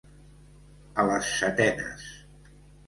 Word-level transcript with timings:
A 1.03 1.05
les 1.11 1.31
setenes. 1.43 2.11